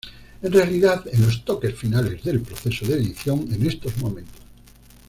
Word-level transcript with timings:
En 0.41 0.51
realidad 0.51 1.05
en 1.13 1.21
los 1.21 1.45
toques 1.45 1.75
finales 1.75 2.23
del 2.23 2.41
proceso 2.41 2.87
de 2.87 2.95
edición 2.95 3.47
en 3.53 3.67
estos 3.67 3.95
momentos. 3.97 4.41